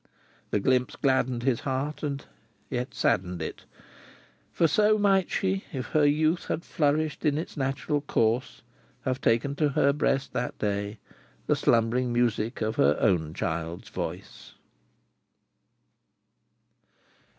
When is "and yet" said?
2.01-2.95